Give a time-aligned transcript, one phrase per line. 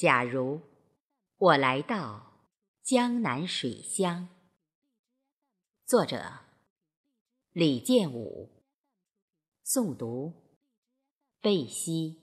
[0.00, 0.62] 假如
[1.36, 2.48] 我来到
[2.82, 4.30] 江南水乡，
[5.84, 6.38] 作者
[7.52, 8.48] 李建武，
[9.62, 10.32] 诵读
[11.42, 12.22] 贝西。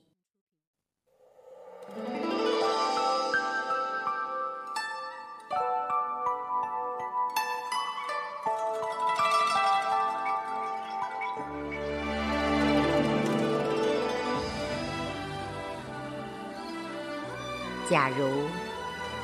[17.90, 18.28] 假如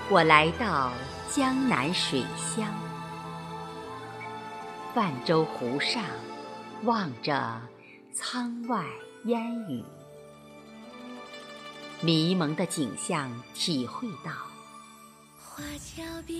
[0.10, 0.94] 我来到
[1.30, 2.66] 江南水乡，
[4.94, 6.02] 泛舟湖上，
[6.84, 7.62] 望着
[8.14, 8.86] 舱外
[9.26, 9.84] 烟雨，
[12.00, 14.32] 迷蒙的景象，体会到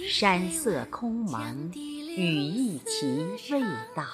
[0.10, 3.62] 山色空蒙，雨亦其味
[3.94, 4.06] 道。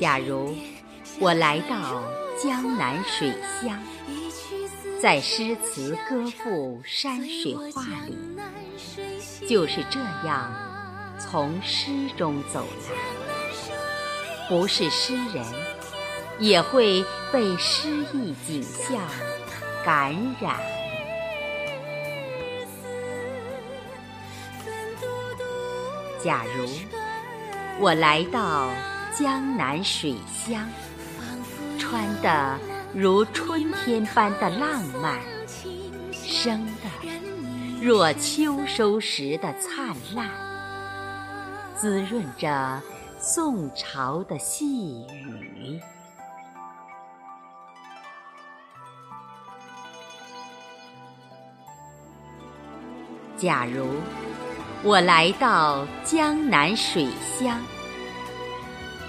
[0.00, 0.56] 假如
[1.18, 2.02] 我来到
[2.42, 3.32] 江南水
[3.62, 3.78] 乡，
[5.00, 8.16] 在诗词歌赋山水画里，
[9.48, 10.52] 就是这样
[11.18, 12.96] 从诗中走来。
[14.48, 15.44] 不是诗人，
[16.38, 19.00] 也会被诗意景象
[19.84, 20.56] 感染。
[26.22, 26.68] 假如
[27.78, 28.70] 我来到。
[29.18, 30.68] 江南水乡，
[31.78, 32.58] 穿的
[32.94, 35.18] 如春天般的浪漫，
[36.12, 36.90] 生的
[37.80, 40.28] 若秋收时的灿烂，
[41.74, 42.82] 滋润着
[43.18, 45.80] 宋朝的细雨。
[53.38, 53.86] 假如
[54.82, 57.08] 我来到江南水
[57.38, 57.58] 乡。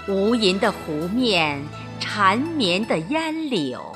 [0.08, 1.62] 无垠的湖面，
[2.00, 3.94] 缠绵的烟柳，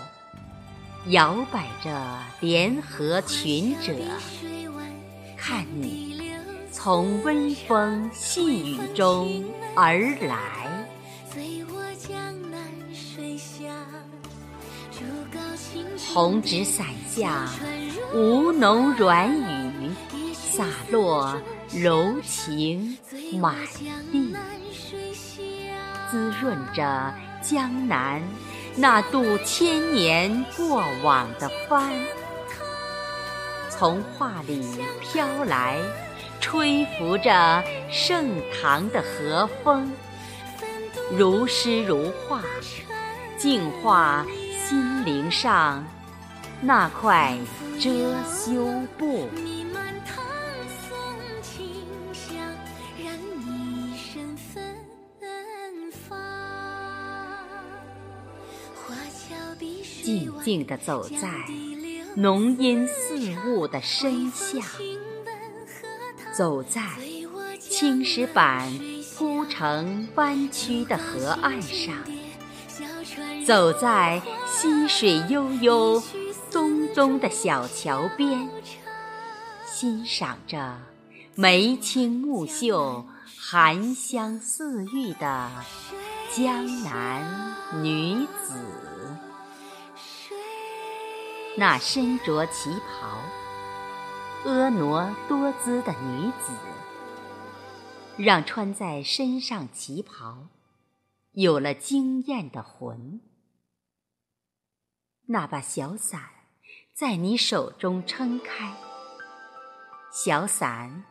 [1.06, 3.94] 摇摆着莲荷群者。
[5.38, 6.20] 看你
[6.70, 9.42] 从微风细雨中
[9.74, 10.86] 而来，
[16.12, 17.48] 红纸伞下，
[18.12, 19.90] 吴侬软语
[20.34, 21.40] 洒落
[21.72, 22.98] 柔情
[23.40, 23.56] 满
[24.12, 24.36] 地。
[26.12, 28.20] 滋润着江南
[28.76, 31.90] 那渡千年过往的帆，
[33.70, 34.62] 从画里
[35.00, 35.78] 飘来，
[36.38, 39.90] 吹拂着盛唐的和风，
[41.16, 42.42] 如诗如画，
[43.38, 44.26] 净化
[44.68, 45.82] 心灵上
[46.60, 47.38] 那块
[47.80, 47.88] 遮
[48.30, 49.30] 羞布。
[60.02, 61.28] 静静地走在
[62.16, 64.62] 浓荫似雾的深巷，
[66.36, 66.82] 走在
[67.58, 68.72] 青石板
[69.16, 71.94] 铺成弯曲的河岸上，
[73.46, 76.02] 走在溪水悠悠、
[76.50, 78.48] 淙淙的小桥边，
[79.66, 80.78] 欣赏着
[81.34, 83.06] 眉清目秀、
[83.38, 85.50] 含香似玉的
[86.36, 88.54] 江南女子。
[91.56, 93.18] 那身着旗袍、
[94.44, 96.54] 婀娜多姿的女子，
[98.16, 100.48] 让穿在身上旗袍
[101.32, 103.20] 有了惊艳的魂。
[105.26, 106.22] 那把小伞
[106.94, 108.74] 在你手中撑开，
[110.10, 111.04] 小伞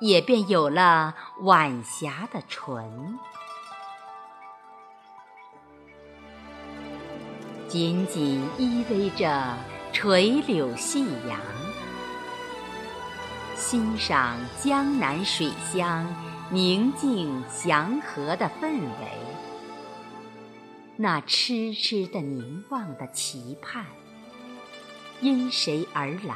[0.00, 3.18] 也便有了晚霞的纯。
[7.68, 9.56] 紧紧依偎着
[10.02, 11.38] 垂柳夕阳，
[13.54, 16.12] 欣赏江南水乡
[16.50, 19.08] 宁静祥和的氛围。
[20.96, 23.86] 那痴痴的凝望的期盼，
[25.20, 26.34] 因谁而来？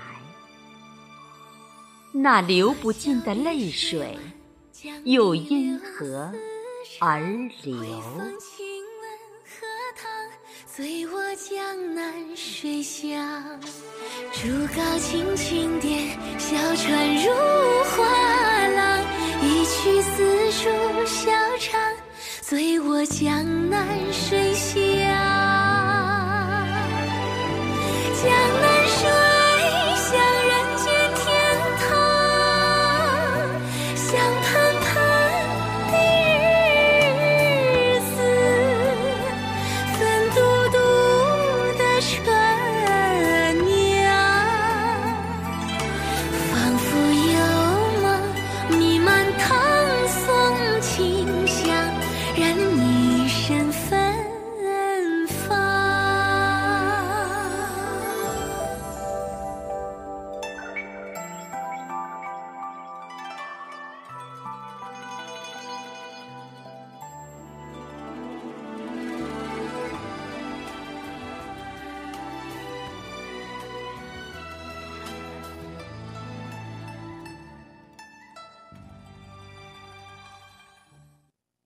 [2.13, 4.17] 那流不尽的泪水，
[5.03, 6.33] 又因何
[7.01, 7.19] 而
[7.65, 8.01] 流？
[10.77, 13.59] 醉我江南水乡，
[14.31, 14.47] 竹
[14.77, 17.33] 篙轻轻点，小船入
[17.97, 18.05] 画
[18.69, 19.03] 廊，
[19.41, 20.69] 一曲丝竹
[21.07, 21.81] 小唱，
[22.43, 24.46] 醉我江南水。